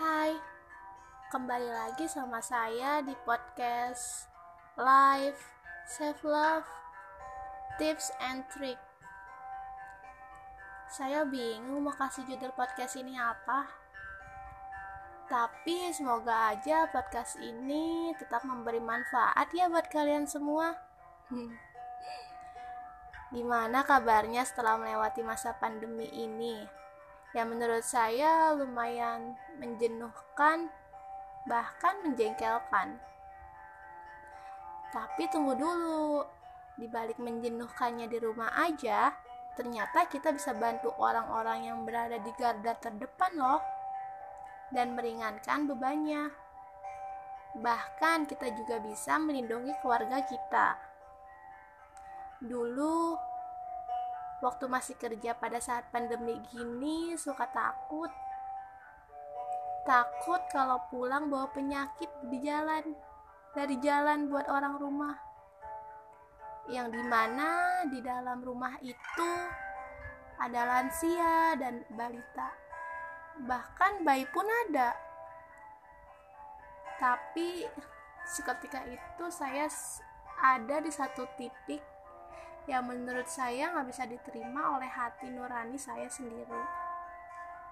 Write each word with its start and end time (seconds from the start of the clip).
Hai, 0.00 0.32
kembali 1.28 1.68
lagi 1.68 2.08
sama 2.08 2.40
saya 2.40 3.04
di 3.04 3.12
podcast 3.28 4.32
Life, 4.80 5.44
Self 5.84 6.24
Love, 6.24 6.64
Tips 7.76 8.08
and 8.24 8.40
Trick. 8.48 8.80
Saya 10.88 11.28
bingung 11.28 11.84
mau 11.84 11.92
kasih 11.92 12.24
judul 12.24 12.48
podcast 12.56 12.96
ini 12.96 13.12
apa. 13.20 13.68
Tapi 15.28 15.92
semoga 15.92 16.56
aja 16.56 16.88
podcast 16.88 17.36
ini 17.36 18.16
tetap 18.16 18.40
memberi 18.48 18.80
manfaat 18.80 19.52
ya 19.52 19.68
buat 19.68 19.84
kalian 19.92 20.24
semua. 20.24 20.80
Gimana 23.36 23.84
kabarnya 23.84 24.48
setelah 24.48 24.80
melewati 24.80 25.20
masa 25.20 25.52
pandemi 25.60 26.08
ini? 26.08 26.80
Yang 27.30 27.54
menurut 27.54 27.86
saya 27.86 28.50
lumayan 28.58 29.38
menjenuhkan, 29.62 30.66
bahkan 31.46 31.94
menjengkelkan. 32.02 32.98
Tapi 34.90 35.30
tunggu 35.30 35.54
dulu, 35.54 36.26
di 36.74 36.90
balik 36.90 37.22
menjenuhkannya 37.22 38.10
di 38.10 38.18
rumah 38.18 38.50
aja, 38.58 39.14
ternyata 39.54 40.10
kita 40.10 40.34
bisa 40.34 40.50
bantu 40.58 40.90
orang-orang 40.98 41.70
yang 41.70 41.78
berada 41.86 42.18
di 42.18 42.34
garda 42.34 42.74
terdepan 42.74 43.30
loh, 43.38 43.62
dan 44.74 44.98
meringankan 44.98 45.70
bebannya. 45.70 46.34
Bahkan 47.54 48.26
kita 48.26 48.50
juga 48.58 48.82
bisa 48.82 49.18
melindungi 49.22 49.74
keluarga 49.78 50.22
kita. 50.26 50.78
Dulu 52.42 53.29
waktu 54.40 54.64
masih 54.66 54.96
kerja 54.96 55.36
pada 55.36 55.60
saat 55.60 55.88
pandemi 55.92 56.40
gini 56.52 57.14
suka 57.16 57.48
takut. 57.52 58.10
Takut 59.84 60.40
kalau 60.52 60.80
pulang 60.92 61.28
bawa 61.28 61.48
penyakit 61.52 62.08
di 62.28 62.40
jalan 62.44 62.96
dari 63.56 63.76
jalan 63.80 64.28
buat 64.28 64.48
orang 64.48 64.76
rumah. 64.80 65.16
Yang 66.68 67.00
di 67.00 67.02
mana 67.08 67.48
di 67.88 68.00
dalam 68.04 68.44
rumah 68.44 68.76
itu 68.84 69.30
ada 70.40 70.60
lansia 70.64 71.56
dan 71.60 71.84
balita. 71.92 72.52
Bahkan 73.44 74.04
bayi 74.04 74.24
pun 74.28 74.44
ada. 74.68 74.96
Tapi 77.00 77.64
seketika 78.28 78.84
itu 78.84 79.24
saya 79.32 79.68
ada 80.40 80.76
di 80.80 80.92
satu 80.92 81.24
titik 81.36 81.80
yang 82.70 82.86
menurut 82.86 83.26
saya 83.26 83.74
nggak 83.74 83.88
bisa 83.90 84.06
diterima 84.06 84.78
oleh 84.78 84.86
hati 84.86 85.26
nurani 85.26 85.74
saya 85.74 86.06
sendiri. 86.06 86.62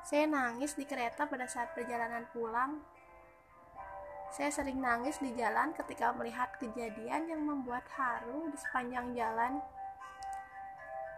Saya 0.03 0.27
nangis 0.27 0.75
di 0.75 0.83
kereta 0.83 1.31
pada 1.31 1.47
saat 1.47 1.71
perjalanan 1.79 2.27
pulang. 2.35 2.83
Saya 4.35 4.51
sering 4.51 4.83
nangis 4.83 5.23
di 5.23 5.31
jalan 5.39 5.71
ketika 5.73 6.11
melihat 6.13 6.51
kejadian 6.59 7.31
yang 7.31 7.47
membuat 7.47 7.87
haru 7.95 8.51
di 8.51 8.59
sepanjang 8.59 9.15
jalan. 9.15 9.63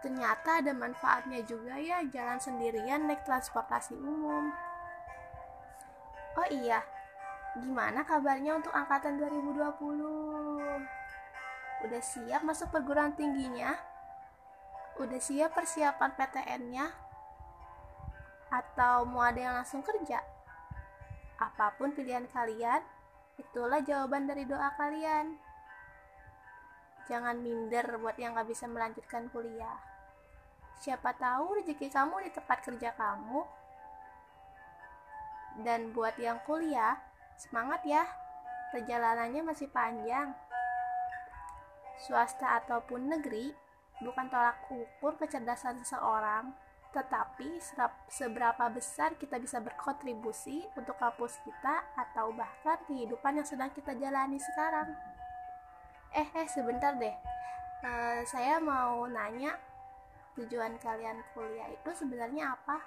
Ternyata 0.05 0.61
ada 0.61 0.73
manfaatnya 0.77 1.41
juga 1.45 1.81
ya 1.81 2.05
jalan 2.05 2.37
sendirian 2.37 3.09
naik 3.09 3.25
transportasi 3.25 3.97
umum. 3.97 4.53
Oh 6.37 6.47
iya, 6.47 6.85
gimana 7.59 8.05
kabarnya 8.05 8.61
untuk 8.61 8.71
angkatan 8.71 9.19
2020? 9.19 10.50
Udah 11.81 11.97
siap 11.97 12.45
masuk 12.45 12.69
perguruan 12.69 13.17
tingginya? 13.17 13.73
Udah 15.01 15.17
siap 15.17 15.57
persiapan 15.57 16.13
PTN-nya? 16.13 16.85
Atau 18.53 19.09
mau 19.09 19.25
ada 19.25 19.41
yang 19.41 19.55
langsung 19.57 19.81
kerja? 19.81 20.21
Apa 21.41 21.73
pun 21.81 21.89
pilihan 21.97 22.29
kalian, 22.29 22.85
itulah 23.41 23.81
jawaban 23.81 24.29
dari 24.29 24.45
doa 24.45 24.69
kalian. 24.77 25.41
Jangan 27.09 27.41
minder 27.41 27.97
buat 27.97 28.13
yang 28.21 28.37
gak 28.37 28.53
bisa 28.53 28.69
melanjutkan 28.69 29.25
kuliah. 29.33 29.81
Siapa 30.77 31.17
tahu 31.17 31.65
rezeki 31.65 31.89
kamu 31.89 32.29
di 32.29 32.29
tempat 32.29 32.61
kerja 32.61 32.93
kamu. 32.93 33.41
Dan 35.65 35.97
buat 35.97 36.13
yang 36.21 36.37
kuliah, 36.45 36.93
semangat 37.41 37.81
ya. 37.89 38.05
Perjalanannya 38.69 39.41
masih 39.41 39.67
panjang 39.73 40.31
swasta 42.01 42.57
ataupun 42.65 43.13
negeri 43.13 43.53
bukan 44.01 44.27
tolak 44.33 44.65
ukur 44.73 45.13
kecerdasan 45.21 45.77
seseorang, 45.85 46.49
tetapi 46.91 47.61
seberapa 48.09 48.67
besar 48.73 49.15
kita 49.15 49.37
bisa 49.37 49.61
berkontribusi 49.61 50.65
untuk 50.75 50.97
kampus 50.97 51.39
kita 51.45 51.85
atau 51.95 52.33
bahkan 52.35 52.81
kehidupan 52.89 53.39
yang 53.39 53.47
sedang 53.47 53.71
kita 53.71 53.95
jalani 53.95 54.41
sekarang. 54.41 54.91
Eh, 56.11 56.27
eh, 56.35 56.47
sebentar 56.51 56.97
deh. 56.99 57.15
Uh, 57.81 58.21
saya 58.27 58.59
mau 58.59 59.07
nanya, 59.07 59.55
tujuan 60.35 60.75
kalian 60.83 61.23
kuliah 61.31 61.71
itu 61.71 61.89
sebenarnya 61.95 62.53
apa? 62.59 62.77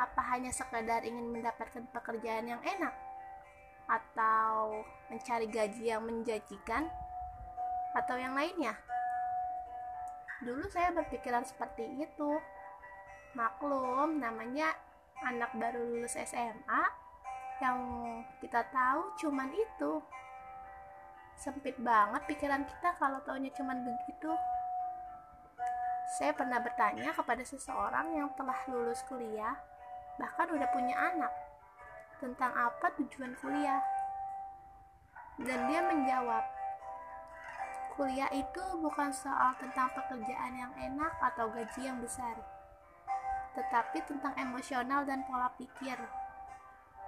Apa 0.00 0.22
hanya 0.34 0.50
sekedar 0.50 1.04
ingin 1.06 1.30
mendapatkan 1.30 1.84
pekerjaan 1.92 2.48
yang 2.48 2.62
enak? 2.64 2.94
Atau 3.84 4.82
mencari 5.12 5.46
gaji 5.46 5.92
yang 5.92 6.02
menjanjikan? 6.02 6.88
Atau 7.94 8.18
yang 8.18 8.34
lainnya. 8.34 8.74
Dulu 10.42 10.66
saya 10.68 10.90
berpikiran 10.92 11.46
seperti 11.46 12.02
itu. 12.02 12.30
Maklum, 13.38 14.18
namanya 14.18 14.74
anak 15.22 15.54
baru 15.56 15.80
lulus 15.80 16.18
SMA 16.18 16.82
yang 17.62 17.78
kita 18.42 18.66
tahu 18.74 19.14
cuman 19.22 19.50
itu. 19.54 20.02
Sempit 21.34 21.74
banget 21.82 22.22
pikiran 22.30 22.62
kita 22.66 22.94
kalau 22.98 23.18
taunya 23.22 23.50
cuman 23.54 23.82
begitu. 23.82 24.30
Saya 26.14 26.30
pernah 26.36 26.62
bertanya 26.62 27.10
kepada 27.10 27.42
seseorang 27.42 28.14
yang 28.14 28.30
telah 28.38 28.54
lulus 28.70 29.02
kuliah, 29.10 29.56
bahkan 30.20 30.46
udah 30.52 30.68
punya 30.70 30.94
anak, 30.94 31.32
tentang 32.22 32.54
apa 32.54 32.92
tujuan 33.02 33.34
kuliah. 33.42 33.82
Dan 35.42 35.66
dia 35.66 35.82
menjawab, 35.82 36.44
Kuliah 37.94 38.26
itu 38.34 38.64
bukan 38.82 39.14
soal 39.14 39.54
tentang 39.54 39.86
pekerjaan 39.94 40.52
yang 40.58 40.74
enak 40.74 41.14
atau 41.22 41.46
gaji 41.46 41.86
yang 41.86 42.02
besar, 42.02 42.34
tetapi 43.54 44.02
tentang 44.02 44.34
emosional 44.34 45.06
dan 45.06 45.22
pola 45.30 45.46
pikir. 45.54 45.94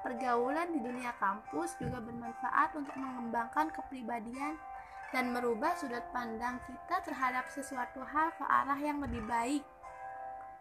Pergaulan 0.07 0.71
di 0.71 0.79
dunia 0.79 1.11
kampus 1.19 1.75
juga 1.83 1.99
bermanfaat 1.99 2.79
untuk 2.79 2.95
mengembangkan 2.95 3.75
kepribadian 3.75 4.55
dan 5.11 5.35
merubah 5.35 5.75
sudut 5.75 6.07
pandang 6.15 6.63
kita 6.71 7.03
terhadap 7.03 7.51
sesuatu 7.51 8.07
hal 8.07 8.31
ke 8.39 8.47
arah 8.47 8.79
yang 8.79 9.03
lebih 9.03 9.27
baik. 9.27 9.67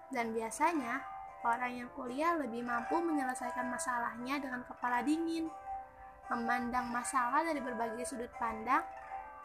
Dan 0.09 0.33
biasanya, 0.33 1.05
orang 1.45 1.85
yang 1.85 1.89
kuliah 1.93 2.33
lebih 2.33 2.65
mampu 2.65 2.97
menyelesaikan 2.97 3.69
masalahnya 3.69 4.41
dengan 4.41 4.65
kepala 4.65 5.05
dingin, 5.05 5.53
memandang 6.33 6.89
masalah 6.89 7.45
dari 7.45 7.61
berbagai 7.61 8.09
sudut 8.09 8.33
pandang, 8.41 8.81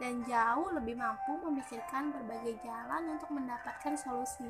dan 0.01 0.25
jauh 0.25 0.73
lebih 0.73 0.97
mampu 0.97 1.37
memikirkan 1.45 2.09
berbagai 2.09 2.57
jalan 2.65 3.13
untuk 3.13 3.29
mendapatkan 3.29 3.93
solusi. 3.93 4.49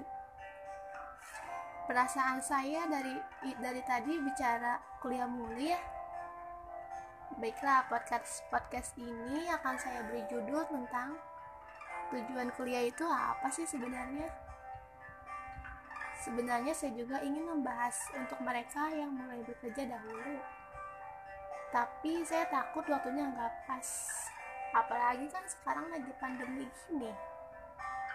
Perasaan 1.91 2.39
saya 2.39 2.87
dari 2.87 3.19
dari 3.59 3.83
tadi 3.83 4.15
bicara 4.15 4.79
kuliah 5.03 5.27
mulia. 5.27 5.75
Baiklah, 7.35 7.83
podcast 7.91 8.47
podcast 8.47 8.95
ini 8.95 9.51
akan 9.51 9.75
saya 9.75 10.07
beri 10.07 10.23
judul 10.31 10.63
tentang 10.71 11.19
tujuan 12.15 12.47
kuliah 12.55 12.87
itu 12.87 13.03
apa 13.03 13.51
sih 13.51 13.67
sebenarnya? 13.67 14.31
Sebenarnya 16.23 16.71
saya 16.71 16.95
juga 16.95 17.19
ingin 17.27 17.43
membahas 17.43 18.07
untuk 18.15 18.39
mereka 18.39 18.87
yang 18.95 19.11
mulai 19.11 19.43
bekerja 19.43 19.99
dahulu. 19.99 20.39
Tapi 21.75 22.23
saya 22.23 22.47
takut 22.47 22.87
waktunya 22.87 23.25
nggak 23.31 23.51
pas 23.67 24.20
apalagi 24.71 25.27
kan 25.27 25.43
sekarang 25.47 25.87
lagi 25.91 26.11
pandemi 26.19 26.67
gini. 26.87 27.11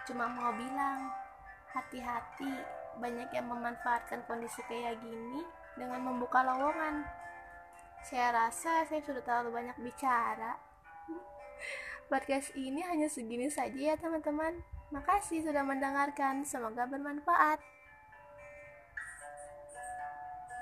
Cuma 0.09 0.25
mau 0.29 0.53
bilang 0.53 1.09
hati-hati. 1.73 2.77
Banyak 2.97 3.29
yang 3.29 3.45
memanfaatkan 3.45 4.25
kondisi 4.25 4.65
kayak 4.65 4.97
gini 5.05 5.45
dengan 5.77 6.01
membuka 6.01 6.41
lowongan. 6.41 7.05
Saya 8.01 8.33
rasa 8.33 8.89
saya 8.89 9.01
sudah 9.05 9.21
terlalu 9.21 9.61
banyak 9.61 9.77
bicara. 9.85 10.57
Podcast 12.09 12.55
ini 12.57 12.81
hanya 12.81 13.05
segini 13.11 13.51
saja 13.53 13.93
ya 13.93 13.95
teman-teman. 13.99 14.63
Makasih 14.89 15.45
sudah 15.45 15.61
mendengarkan. 15.61 16.41
Semoga 16.41 16.89
bermanfaat 16.89 17.61